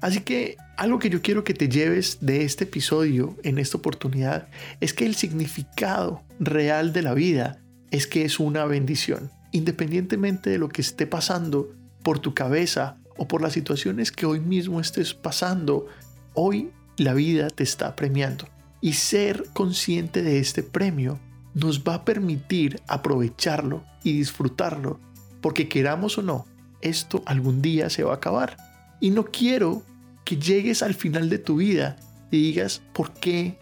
Así 0.01 0.21
que 0.21 0.57
algo 0.77 0.99
que 0.99 1.11
yo 1.11 1.23
quiero 1.23 1.45
que 1.45 1.55
te 1.55 1.69
lleves 1.69 2.19
de 2.21 2.43
este 2.45 2.65
episodio 2.65 3.37
en 3.45 3.59
esta 3.59 3.79
oportunidad 3.79 4.49
es 4.81 4.93
que 4.93 5.07
el 5.07 5.15
significado 5.15 6.23
real 6.41 6.93
de 6.93 7.03
la 7.03 7.15
vida 7.15 7.61
es 7.93 8.09
que 8.09 8.25
es 8.25 8.41
una 8.41 8.65
bendición. 8.65 9.31
Independientemente 9.53 10.51
de 10.51 10.59
lo 10.59 10.69
que 10.69 10.83
esté 10.83 11.07
pasando 11.07 11.73
por 12.03 12.19
tu 12.19 12.35
cabeza 12.35 12.97
o 13.17 13.29
por 13.29 13.43
las 13.43 13.53
situaciones 13.53 14.11
que 14.11 14.27
hoy 14.27 14.41
mismo 14.41 14.81
estés 14.81 15.15
pasando, 15.15 15.87
hoy 16.35 16.71
la 16.97 17.15
vida 17.15 17.49
te 17.49 17.63
está 17.63 17.95
premiando. 17.95 18.49
Y 18.81 18.95
ser 18.95 19.45
consciente 19.53 20.23
de 20.23 20.39
este 20.39 20.63
premio 20.63 21.21
nos 21.55 21.85
va 21.85 21.95
a 21.95 22.05
permitir 22.05 22.81
aprovecharlo 22.89 23.85
y 24.03 24.13
disfrutarlo, 24.15 24.99
porque 25.41 25.69
queramos 25.69 26.19
o 26.19 26.23
no, 26.23 26.47
esto 26.81 27.23
algún 27.27 27.63
día 27.63 27.91
se 27.91 28.03
va 28.03 28.13
a 28.13 28.17
acabar. 28.17 28.57
Y 29.01 29.11
no 29.11 29.27
quiero 29.27 29.83
que 30.25 30.37
llegues 30.37 30.83
al 30.83 30.95
final 30.95 31.29
de 31.29 31.39
tu 31.39 31.57
vida 31.57 31.97
y 32.31 32.39
digas, 32.39 32.83
¿por 32.93 33.13
qué 33.13 33.59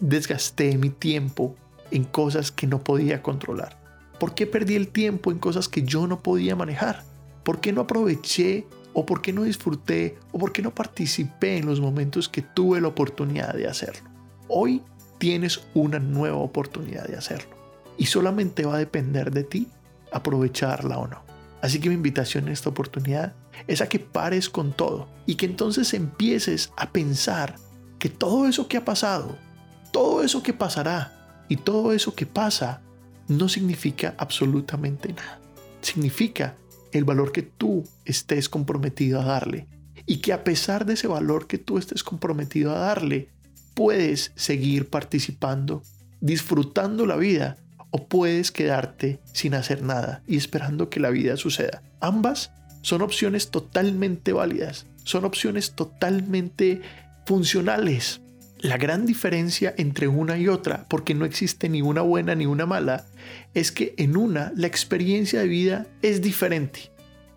desgasté 0.00 0.76
mi 0.78 0.90
tiempo 0.90 1.56
en 1.90 2.04
cosas 2.04 2.50
que 2.50 2.66
no 2.66 2.82
podía 2.82 3.22
controlar? 3.22 3.85
¿Por 4.18 4.34
qué 4.34 4.46
perdí 4.46 4.76
el 4.76 4.88
tiempo 4.88 5.30
en 5.30 5.38
cosas 5.38 5.68
que 5.68 5.82
yo 5.82 6.06
no 6.06 6.22
podía 6.22 6.56
manejar? 6.56 7.04
¿Por 7.42 7.60
qué 7.60 7.72
no 7.72 7.82
aproveché 7.82 8.66
o 8.94 9.04
por 9.04 9.20
qué 9.20 9.32
no 9.32 9.42
disfruté 9.42 10.18
o 10.32 10.38
por 10.38 10.52
qué 10.52 10.62
no 10.62 10.74
participé 10.74 11.58
en 11.58 11.66
los 11.66 11.80
momentos 11.80 12.28
que 12.28 12.42
tuve 12.42 12.80
la 12.80 12.88
oportunidad 12.88 13.54
de 13.54 13.68
hacerlo? 13.68 14.08
Hoy 14.48 14.82
tienes 15.18 15.60
una 15.74 15.98
nueva 15.98 16.38
oportunidad 16.38 17.06
de 17.06 17.16
hacerlo 17.16 17.54
y 17.98 18.06
solamente 18.06 18.64
va 18.64 18.76
a 18.76 18.78
depender 18.78 19.30
de 19.30 19.44
ti 19.44 19.68
aprovecharla 20.12 20.98
o 20.98 21.06
no. 21.06 21.22
Así 21.60 21.80
que 21.80 21.88
mi 21.88 21.94
invitación 21.94 22.46
en 22.46 22.52
esta 22.52 22.70
oportunidad 22.70 23.34
es 23.66 23.80
a 23.80 23.88
que 23.88 23.98
pares 23.98 24.48
con 24.48 24.72
todo 24.72 25.08
y 25.26 25.34
que 25.34 25.46
entonces 25.46 25.94
empieces 25.94 26.72
a 26.76 26.90
pensar 26.90 27.56
que 27.98 28.08
todo 28.08 28.46
eso 28.46 28.68
que 28.68 28.76
ha 28.76 28.84
pasado, 28.84 29.36
todo 29.92 30.22
eso 30.22 30.42
que 30.42 30.52
pasará 30.52 31.44
y 31.48 31.56
todo 31.56 31.92
eso 31.92 32.14
que 32.14 32.26
pasa 32.26 32.82
no 33.28 33.48
significa 33.48 34.14
absolutamente 34.18 35.12
nada. 35.12 35.40
Significa 35.80 36.56
el 36.92 37.04
valor 37.04 37.32
que 37.32 37.42
tú 37.42 37.84
estés 38.04 38.48
comprometido 38.48 39.20
a 39.20 39.24
darle 39.24 39.66
y 40.06 40.18
que 40.18 40.32
a 40.32 40.44
pesar 40.44 40.86
de 40.86 40.94
ese 40.94 41.08
valor 41.08 41.46
que 41.46 41.58
tú 41.58 41.78
estés 41.78 42.02
comprometido 42.02 42.74
a 42.74 42.78
darle, 42.78 43.28
puedes 43.74 44.32
seguir 44.36 44.88
participando, 44.88 45.82
disfrutando 46.20 47.06
la 47.06 47.16
vida 47.16 47.58
o 47.90 48.06
puedes 48.06 48.52
quedarte 48.52 49.20
sin 49.32 49.54
hacer 49.54 49.82
nada 49.82 50.22
y 50.26 50.36
esperando 50.36 50.88
que 50.88 51.00
la 51.00 51.10
vida 51.10 51.36
suceda. 51.36 51.82
Ambas 52.00 52.52
son 52.82 53.02
opciones 53.02 53.50
totalmente 53.50 54.32
válidas, 54.32 54.86
son 55.04 55.24
opciones 55.24 55.72
totalmente 55.72 56.82
funcionales. 57.26 58.20
La 58.66 58.78
gran 58.78 59.06
diferencia 59.06 59.72
entre 59.78 60.08
una 60.08 60.36
y 60.38 60.48
otra, 60.48 60.86
porque 60.88 61.14
no 61.14 61.24
existe 61.24 61.68
ni 61.68 61.82
una 61.82 62.00
buena 62.00 62.34
ni 62.34 62.46
una 62.46 62.66
mala, 62.66 63.04
es 63.54 63.70
que 63.70 63.94
en 63.96 64.16
una 64.16 64.52
la 64.56 64.66
experiencia 64.66 65.38
de 65.38 65.46
vida 65.46 65.86
es 66.02 66.20
diferente. 66.20 66.90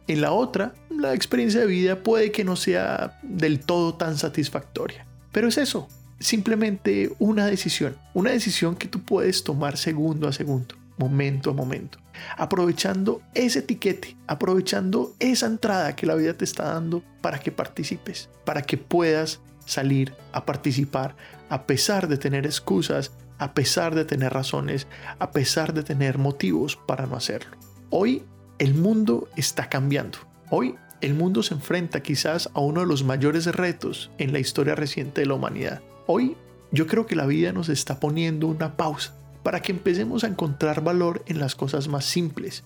En 0.08 0.22
la 0.22 0.32
otra, 0.32 0.74
la 0.90 1.14
experiencia 1.14 1.60
de 1.60 1.68
vida 1.68 2.02
puede 2.02 2.32
que 2.32 2.44
no 2.44 2.56
sea 2.56 3.20
del 3.22 3.60
todo 3.60 3.94
tan 3.94 4.18
satisfactoria. 4.18 5.06
Pero 5.32 5.50
es 5.50 5.60
eso, 5.60 5.88
simplemente 6.20 7.14
una 7.20 7.46
decisión, 7.46 7.96
una 8.16 8.32
decisión 8.32 8.76
que 8.76 8.88
tú 8.88 9.04
puedes 9.04 9.44
tomar 9.44 9.78
segundo 9.78 10.28
a 10.28 10.34
segundo, 10.34 10.74
momento 10.98 11.52
a 11.52 11.54
momento, 11.54 12.00
aprovechando 12.38 13.22
ese 13.36 13.60
etiquete, 13.60 14.18
aprovechando 14.26 15.14
esa 15.20 15.46
entrada 15.46 15.96
que 15.96 16.08
la 16.08 16.16
vida 16.16 16.34
te 16.34 16.46
está 16.46 16.74
dando 16.74 17.04
para 17.22 17.38
que 17.38 17.52
participes, 17.52 18.30
para 18.46 18.64
que 18.64 18.78
puedas 18.78 19.42
salir 19.70 20.14
a 20.34 20.46
participar 20.46 21.16
a 21.50 21.66
pesar 21.66 22.08
de 22.08 22.18
tener 22.18 22.46
excusas, 22.46 23.12
a 23.38 23.54
pesar 23.54 23.96
de 23.96 24.06
tener 24.06 24.34
razones, 24.34 24.88
a 25.18 25.32
pesar 25.32 25.74
de 25.74 25.84
tener 25.84 26.18
motivos 26.18 26.76
para 26.76 27.06
no 27.06 27.16
hacerlo. 27.16 27.58
Hoy 27.90 28.24
el 28.60 28.74
mundo 28.74 29.30
está 29.36 29.70
cambiando. 29.70 30.20
Hoy 30.50 30.76
el 31.02 31.14
mundo 31.14 31.44
se 31.44 31.54
enfrenta 31.54 32.04
quizás 32.04 32.50
a 32.54 32.60
uno 32.60 32.82
de 32.82 32.88
los 32.88 33.04
mayores 33.04 33.46
retos 33.46 34.12
en 34.18 34.34
la 34.34 34.40
historia 34.40 34.76
reciente 34.76 35.22
de 35.22 35.28
la 35.28 35.36
humanidad. 35.36 35.82
Hoy 36.08 36.36
yo 36.72 36.88
creo 36.88 37.06
que 37.06 37.16
la 37.16 37.26
vida 37.26 37.54
nos 37.54 37.70
está 37.70 38.00
poniendo 38.00 38.48
una 38.48 38.76
pausa 38.76 39.16
para 39.44 39.62
que 39.62 39.72
empecemos 39.72 40.24
a 40.24 40.28
encontrar 40.28 40.84
valor 40.84 41.24
en 41.28 41.40
las 41.40 41.56
cosas 41.56 41.88
más 41.88 42.06
simples, 42.06 42.64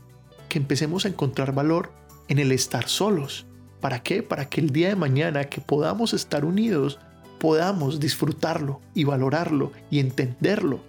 que 0.50 0.58
empecemos 0.58 1.06
a 1.06 1.10
encontrar 1.10 1.54
valor 1.54 1.92
en 2.28 2.40
el 2.40 2.52
estar 2.52 2.90
solos. 2.90 3.46
¿Para 3.84 4.02
qué? 4.02 4.24
Para 4.24 4.48
que 4.48 4.62
el 4.62 4.70
día 4.70 4.88
de 4.88 4.96
mañana 4.96 5.50
que 5.50 5.60
podamos 5.60 6.14
estar 6.14 6.46
unidos, 6.46 7.00
podamos 7.38 8.00
disfrutarlo 8.00 8.80
y 8.94 9.04
valorarlo 9.04 9.74
y 9.92 10.00
entenderlo. 10.00 10.82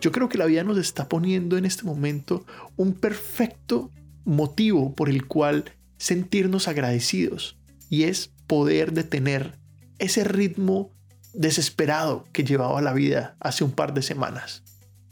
Yo 0.00 0.10
creo 0.10 0.30
que 0.30 0.38
la 0.38 0.46
vida 0.46 0.64
nos 0.64 0.78
está 0.78 1.06
poniendo 1.06 1.58
en 1.58 1.66
este 1.66 1.82
momento 1.82 2.46
un 2.78 2.94
perfecto 2.94 3.90
motivo 4.24 4.94
por 4.94 5.10
el 5.10 5.26
cual 5.26 5.66
sentirnos 5.98 6.66
agradecidos 6.66 7.58
y 7.90 8.04
es 8.04 8.32
poder 8.46 8.94
detener 8.94 9.58
ese 9.98 10.24
ritmo 10.24 10.92
desesperado 11.34 12.24
que 12.32 12.44
llevaba 12.44 12.80
la 12.80 12.94
vida 12.94 13.36
hace 13.38 13.64
un 13.64 13.72
par 13.72 13.92
de 13.92 14.00
semanas. 14.00 14.62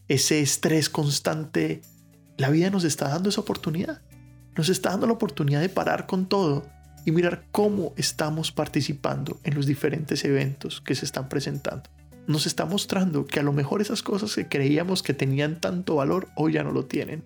Ese 0.08 0.40
estrés 0.40 0.88
constante, 0.88 1.82
la 2.38 2.48
vida 2.48 2.70
nos 2.70 2.84
está 2.84 3.06
dando 3.10 3.28
esa 3.28 3.42
oportunidad. 3.42 4.00
Nos 4.56 4.70
está 4.70 4.88
dando 4.88 5.06
la 5.06 5.12
oportunidad 5.12 5.60
de 5.60 5.68
parar 5.68 6.06
con 6.06 6.26
todo 6.26 6.64
y 7.04 7.12
mirar 7.12 7.44
cómo 7.52 7.92
estamos 7.96 8.52
participando 8.52 9.40
en 9.44 9.54
los 9.54 9.66
diferentes 9.66 10.24
eventos 10.24 10.80
que 10.80 10.94
se 10.94 11.04
están 11.04 11.28
presentando. 11.28 11.90
Nos 12.26 12.46
está 12.46 12.66
mostrando 12.66 13.26
que 13.26 13.40
a 13.40 13.42
lo 13.42 13.52
mejor 13.52 13.80
esas 13.80 14.02
cosas 14.02 14.34
que 14.34 14.48
creíamos 14.48 15.02
que 15.02 15.14
tenían 15.14 15.60
tanto 15.60 15.96
valor 15.96 16.28
hoy 16.36 16.52
ya 16.52 16.62
no 16.62 16.72
lo 16.72 16.84
tienen. 16.84 17.22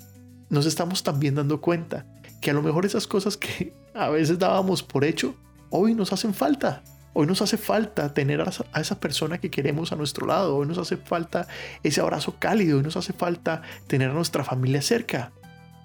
Nos 0.48 0.66
estamos 0.66 1.02
también 1.02 1.34
dando 1.34 1.60
cuenta 1.60 2.06
que 2.40 2.50
a 2.50 2.54
lo 2.54 2.62
mejor 2.62 2.86
esas 2.86 3.06
cosas 3.06 3.36
que 3.36 3.72
a 3.94 4.10
veces 4.10 4.38
dábamos 4.38 4.82
por 4.82 5.04
hecho, 5.04 5.34
hoy 5.70 5.94
nos 5.94 6.12
hacen 6.12 6.34
falta. 6.34 6.82
Hoy 7.14 7.26
nos 7.26 7.42
hace 7.42 7.58
falta 7.58 8.14
tener 8.14 8.40
a 8.40 8.80
esa 8.80 8.98
persona 8.98 9.36
que 9.36 9.50
queremos 9.50 9.92
a 9.92 9.96
nuestro 9.96 10.26
lado. 10.26 10.56
Hoy 10.56 10.66
nos 10.66 10.78
hace 10.78 10.96
falta 10.96 11.46
ese 11.82 12.00
abrazo 12.00 12.36
cálido. 12.38 12.78
Hoy 12.78 12.84
nos 12.84 12.96
hace 12.96 13.12
falta 13.12 13.60
tener 13.86 14.10
a 14.10 14.14
nuestra 14.14 14.44
familia 14.44 14.80
cerca. 14.80 15.30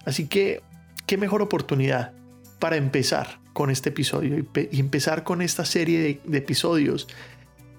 Así 0.06 0.26
que, 0.26 0.62
qué 1.06 1.18
mejor 1.18 1.42
oportunidad 1.42 2.12
para 2.58 2.76
empezar 2.76 3.37
con 3.52 3.70
este 3.70 3.88
episodio 3.90 4.38
y, 4.38 4.80
empezar 4.80 5.24
con 5.24 5.42
esta 5.42 5.64
serie 5.64 6.20
de 6.24 6.38
episodios 6.38 7.08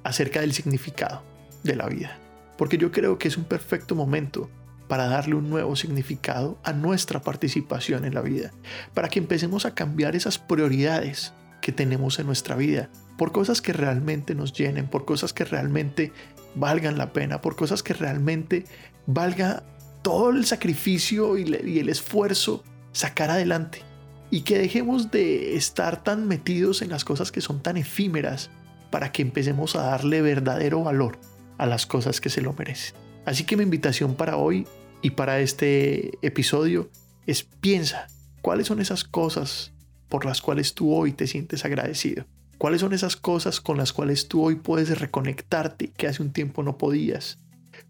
acerca 0.04 0.42
del 0.42 0.54
significado 0.54 1.24
de 1.64 1.76
la 1.76 1.88
vida. 1.88 2.18
Porque 2.58 2.78
yo 2.78 2.92
creo 2.92 3.18
que 3.18 3.28
es 3.28 3.38
un 3.38 3.46
perfecto 3.46 3.96
momento 3.96 4.50
para 4.90 5.08
darle 5.08 5.36
un 5.36 5.50
nuevo 5.50 5.76
significado 5.76 6.58
a 6.64 6.74
nuestra 6.74 7.22
participación 7.22 8.04
en 8.06 8.16
la 8.16 8.22
vida. 8.22 8.52
Para 8.94 9.08
que 9.08 9.20
empecemos 9.20 9.66
a 9.66 9.76
cambiar 9.76 10.16
esas 10.16 10.40
prioridades 10.40 11.32
que 11.62 11.72
tenemos 11.72 12.20
en 12.20 12.26
nuestra 12.26 12.56
vida 12.56 12.90
por 13.18 13.32
cosas 13.32 13.62
que 13.62 13.72
realmente 13.72 14.34
nos 14.34 14.52
llenen, 14.54 14.88
por 14.88 15.06
cosas 15.06 15.32
que 15.32 15.46
realmente 15.46 16.12
valgan 16.56 16.98
la 16.98 17.14
pena, 17.14 17.42
por 17.42 17.56
cosas 17.56 17.84
que 17.84 17.94
realmente 17.94 18.66
valga 19.06 19.64
todo 20.02 20.32
el 20.32 20.46
sacrificio 20.46 21.38
y, 21.38 21.44
el 21.80 21.90
esfuerzo 21.90 22.64
sacar 22.92 23.30
adelante. 23.30 23.84
Y 24.32 24.42
que 24.42 24.58
dejemos 24.58 25.12
de 25.12 25.56
estar 25.56 26.04
tan 26.04 26.28
metidos 26.28 26.82
en 26.82 26.90
las 26.90 27.04
cosas 27.04 27.32
que 27.32 27.42
son 27.42 27.62
tan 27.62 27.78
efímeras 27.78 28.50
para 28.92 29.12
que 29.12 29.22
empecemos 29.22 29.76
a 29.76 29.84
darle 29.84 30.22
verdadero 30.22 30.84
valor 30.84 31.20
a 31.58 31.66
las 31.66 31.86
cosas 31.86 32.22
que 32.22 32.30
se 32.30 32.42
lo 32.42 32.54
merecen. 32.54 32.96
Así 33.26 33.44
que 33.44 33.58
mi 33.58 33.64
invitación 33.64 34.16
para 34.16 34.38
hoy 34.38 34.68
y 35.02 35.12
para 35.12 35.40
este 35.40 36.18
episodio 36.22 36.90
es 37.26 37.44
piensa 37.44 38.08
cuáles 38.42 38.68
son 38.68 38.80
esas 38.80 39.04
cosas 39.04 39.72
por 40.10 40.26
las 40.26 40.42
cuales 40.42 40.74
tú 40.74 40.94
hoy 40.94 41.12
te 41.12 41.28
sientes 41.28 41.66
agradecido. 41.66 42.26
¿Cuáles 42.58 42.82
son 42.82 42.94
esas 42.94 43.16
cosas 43.16 43.62
con 43.62 43.78
las 43.78 43.94
cuales 43.94 44.28
tú 44.28 44.44
hoy 44.44 44.56
puedes 44.56 45.00
reconectarte 45.00 45.92
que 45.92 46.08
hace 46.08 46.22
un 46.22 46.34
tiempo 46.34 46.64
no 46.64 46.78
podías? 46.78 47.38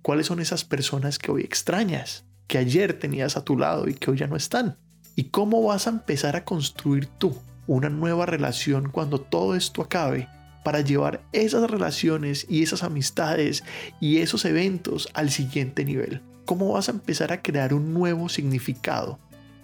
¿Cuáles 0.01 0.27
son 0.27 0.39
esas 0.39 0.63
personas 0.63 1.17
que 1.17 1.31
hoy 1.31 1.41
extrañas, 1.41 2.25
que 2.47 2.59
ayer 2.59 2.93
tenías 2.99 3.35
a 3.35 3.43
tu 3.43 3.57
lado 3.57 3.87
y 3.87 3.95
que 3.95 4.11
hoy 4.11 4.17
ya 4.17 4.27
no 4.27 4.35
están? 4.35 4.77
¿Y 5.19 5.25
cómo 5.25 5.61
vas 5.61 5.85
a 5.85 5.89
empezar 5.89 6.37
a 6.37 6.45
construir 6.45 7.07
tú 7.07 7.35
una 7.67 7.89
nueva 7.89 8.25
relación 8.25 8.89
cuando 8.89 9.19
todo 9.19 9.53
esto 9.53 9.81
acabe 9.81 10.29
para 10.63 10.79
llevar 10.79 11.19
esas 11.33 11.69
relaciones 11.69 12.45
y 12.47 12.63
esas 12.63 12.83
amistades 12.83 13.65
y 13.99 14.19
esos 14.19 14.45
eventos 14.45 15.09
al 15.13 15.29
siguiente 15.29 15.83
nivel? 15.83 16.21
¿Cómo 16.45 16.71
vas 16.71 16.87
a 16.87 16.93
empezar 16.93 17.33
a 17.33 17.41
crear 17.41 17.73
un 17.73 17.93
nuevo 17.93 18.29
significado 18.29 19.19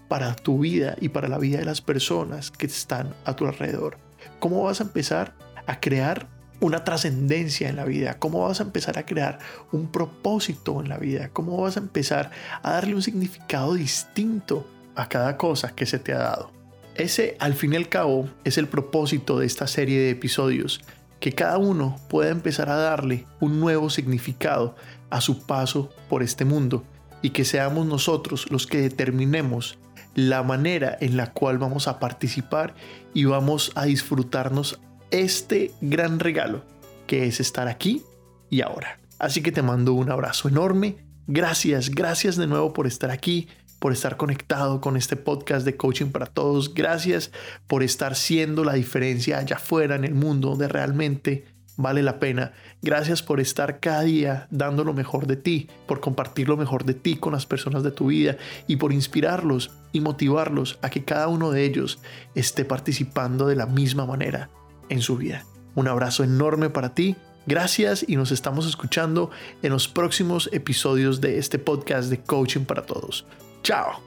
para 0.10 0.36
tu 0.36 0.60
vida 0.60 0.98
y 1.00 1.08
para 1.08 1.30
la 1.30 1.38
vida 1.38 1.60
de 1.60 1.66
las 1.66 1.80
personas 1.80 2.52
que 2.52 2.66
están 2.66 3.16
a 3.24 3.38
tu 3.38 3.48
alrededor? 3.48 3.98
¿Cómo 4.40 4.64
vas 4.64 4.82
a 4.82 4.84
empezar 4.84 5.36
a 5.68 5.80
crear 5.80 6.28
una 6.60 6.84
trascendencia 6.84 7.70
en 7.70 7.78
la 7.78 7.86
vida? 7.86 8.20
¿Cómo 8.20 8.46
vas 8.46 8.60
a 8.60 8.64
empezar 8.64 9.00
a 9.00 9.06
crear 9.06 9.40
un 9.72 9.90
propósito 9.90 10.82
en 10.82 10.90
la 10.90 10.98
vida? 10.98 11.30
¿Cómo 11.30 11.56
vas 11.62 11.78
a 11.78 11.80
empezar 11.80 12.32
a 12.62 12.72
darle 12.74 12.96
un 12.96 13.02
significado 13.02 13.76
distinto 13.76 14.68
a 14.96 15.10
cada 15.10 15.38
cosa 15.38 15.76
que 15.76 15.86
se 15.86 16.00
te 16.00 16.14
ha 16.14 16.20
dado? 16.20 16.52
Ese, 16.96 17.36
al 17.40 17.54
fin 17.54 17.74
y 17.74 17.76
al 17.76 17.90
cabo, 17.90 18.30
es 18.44 18.58
el 18.58 18.68
propósito 18.68 19.40
de 19.40 19.46
esta 19.46 19.68
serie 19.68 20.00
de 20.00 20.12
episodios, 20.12 20.82
que 21.20 21.34
cada 21.34 21.58
uno 21.58 21.98
pueda 22.10 22.30
empezar 22.30 22.70
a 22.70 22.76
darle 22.76 23.26
un 23.40 23.60
nuevo 23.60 23.90
significado 23.90 24.76
a 25.10 25.22
su 25.22 25.46
paso 25.46 25.90
por 26.10 26.24
este 26.24 26.46
mundo 26.46 26.84
y 27.22 27.32
que 27.32 27.46
seamos 27.46 27.86
nosotros 27.86 28.50
los 28.52 28.68
que 28.68 28.80
determinemos 28.80 29.78
la 30.14 30.44
manera 30.44 30.98
en 31.02 31.18
la 31.18 31.34
cual 31.34 31.58
vamos 31.58 31.88
a 31.88 32.00
participar 32.00 32.76
y 33.14 33.26
vamos 33.26 33.72
a 33.76 33.86
disfrutarnos 33.86 34.80
este 35.12 35.72
gran 35.82 36.20
regalo 36.20 36.64
que 37.08 37.26
es 37.26 37.40
estar 37.40 37.68
aquí 37.68 38.04
y 38.50 38.62
ahora. 38.62 39.00
Así 39.20 39.42
que 39.42 39.52
te 39.52 39.62
mando 39.62 39.94
un 39.94 40.12
abrazo 40.12 40.48
enorme. 40.48 40.98
Gracias, 41.28 41.90
gracias 41.90 42.36
de 42.36 42.48
nuevo 42.48 42.74
por 42.74 42.88
estar 42.88 43.12
aquí, 43.12 43.48
por 43.86 43.94
estar 43.94 44.18
conectado 44.18 44.82
con 44.82 44.98
este 44.98 45.16
podcast 45.16 45.64
de 45.64 45.78
coaching 45.78 46.08
para 46.08 46.26
todos. 46.26 46.74
Gracias 46.74 47.30
por 47.68 47.84
estar 47.84 48.16
siendo 48.16 48.64
la 48.64 48.74
diferencia 48.74 49.38
allá 49.38 49.58
afuera 49.58 49.96
en 49.96 50.04
el 50.04 50.16
mundo 50.16 50.50
donde 50.50 50.68
realmente 50.68 51.46
vale 51.78 52.02
la 52.02 52.18
pena. 52.18 52.54
Gracias 52.82 53.22
por 53.22 53.40
estar 53.40 53.80
cada 53.80 54.02
día 54.02 54.48
dando 54.50 54.84
lo 54.84 54.96
mejor 54.96 55.28
de 55.28 55.36
ti, 55.36 55.70
por 55.86 56.00
compartir 56.00 56.50
lo 56.50 56.58
mejor 56.58 56.84
de 56.84 56.96
ti 56.96 57.18
con 57.18 57.34
las 57.34 57.46
personas 57.46 57.84
de 57.84 57.92
tu 57.92 58.08
vida 58.08 58.38
y 58.66 58.78
por 58.78 58.92
inspirarlos 58.92 59.70
y 59.92 60.00
motivarlos 60.00 60.80
a 60.82 60.90
que 60.90 61.06
cada 61.06 61.28
uno 61.28 61.52
de 61.52 61.64
ellos 61.64 62.00
esté 62.34 62.66
participando 62.66 63.46
de 63.46 63.56
la 63.56 63.68
misma 63.68 64.08
manera 64.08 64.50
en 64.90 65.02
su 65.04 65.16
vida. 65.16 65.46
Un 65.76 65.88
abrazo 65.88 66.24
enorme 66.24 66.72
para 66.72 66.96
ti. 66.96 67.18
Gracias 67.46 68.04
y 68.08 68.16
nos 68.16 68.32
estamos 68.32 68.66
escuchando 68.66 69.30
en 69.62 69.72
los 69.72 69.88
próximos 69.88 70.50
episodios 70.52 71.22
de 71.22 71.38
este 71.38 71.60
podcast 71.60 72.10
de 72.10 72.24
Coaching 72.24 72.66
para 72.66 72.82
Todos. 72.82 73.28
Chao. 73.66 74.00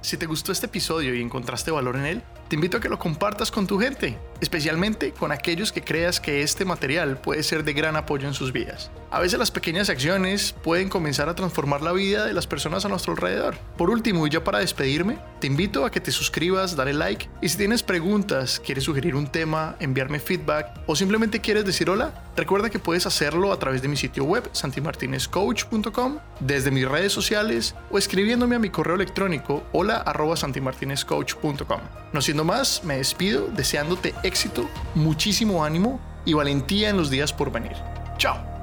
Si 0.00 0.16
te 0.16 0.24
gustó 0.24 0.50
este 0.50 0.64
episodio 0.64 1.14
y 1.14 1.20
encontraste 1.20 1.70
valor 1.70 1.96
en 1.96 2.06
él, 2.06 2.22
te 2.48 2.54
invito 2.54 2.78
a 2.78 2.80
que 2.80 2.88
lo 2.88 2.98
compartas 2.98 3.50
con 3.50 3.66
tu 3.66 3.78
gente, 3.78 4.16
especialmente 4.40 5.12
con 5.12 5.32
aquellos 5.32 5.72
que 5.72 5.82
creas 5.82 6.20
que 6.20 6.42
este 6.42 6.64
material 6.64 7.18
puede 7.18 7.42
ser 7.42 7.64
de 7.64 7.74
gran 7.74 7.96
apoyo 7.96 8.26
en 8.26 8.34
sus 8.34 8.52
vidas. 8.52 8.90
A 9.10 9.20
veces 9.20 9.38
las 9.38 9.50
pequeñas 9.50 9.90
acciones 9.90 10.54
pueden 10.64 10.88
comenzar 10.88 11.28
a 11.28 11.34
transformar 11.34 11.82
la 11.82 11.92
vida 11.92 12.26
de 12.26 12.32
las 12.32 12.46
personas 12.46 12.84
a 12.84 12.88
nuestro 12.88 13.12
alrededor. 13.12 13.56
Por 13.76 13.90
último, 13.90 14.26
y 14.26 14.30
ya 14.30 14.44
para 14.44 14.60
despedirme, 14.60 15.18
te 15.40 15.46
invito 15.46 15.84
a 15.84 15.90
que 15.90 16.00
te 16.00 16.10
suscribas, 16.10 16.76
dale 16.76 16.92
like 16.92 17.28
y 17.40 17.48
si 17.48 17.58
tienes 17.58 17.82
preguntas, 17.82 18.60
quieres 18.64 18.84
sugerir 18.84 19.14
un 19.14 19.26
tema, 19.26 19.76
enviarme 19.80 20.18
feedback 20.18 20.80
o 20.86 20.96
simplemente 20.96 21.40
quieres 21.40 21.64
decir 21.64 21.90
hola, 21.90 22.24
recuerda 22.36 22.70
que 22.70 22.78
puedes 22.78 23.06
haciendo 23.06 23.26
a 23.52 23.58
través 23.58 23.82
de 23.82 23.88
mi 23.88 23.96
sitio 23.96 24.24
web 24.24 24.48
santimartinezcoach.com, 24.52 26.18
desde 26.40 26.70
mis 26.70 26.88
redes 26.88 27.12
sociales 27.12 27.74
o 27.90 27.98
escribiéndome 27.98 28.56
a 28.56 28.58
mi 28.58 28.70
correo 28.70 28.94
electrónico 28.94 29.64
hola 29.72 30.04
santimartinezcoach.com. 30.36 31.80
No 32.12 32.20
siendo 32.20 32.44
más, 32.44 32.84
me 32.84 32.98
despido 32.98 33.48
deseándote 33.48 34.14
éxito, 34.26 34.68
muchísimo 34.94 35.64
ánimo 35.64 36.00
y 36.24 36.34
valentía 36.34 36.90
en 36.90 36.96
los 36.96 37.10
días 37.10 37.32
por 37.32 37.50
venir. 37.50 37.76
Chao. 38.18 38.55